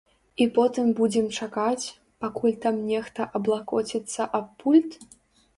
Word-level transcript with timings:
І 0.43 0.45
потым 0.53 0.87
будзем 0.99 1.27
чакаць, 1.41 1.85
пакуль 2.25 2.55
там 2.63 2.79
нехта 2.93 3.29
аблакоціцца 3.41 4.29
аб 4.41 4.49
пульт? 4.65 4.91